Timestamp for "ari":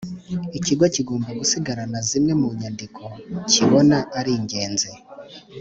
4.19-4.31